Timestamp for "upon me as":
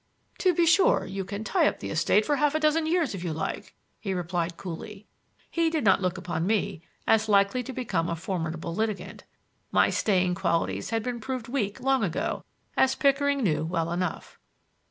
6.17-7.29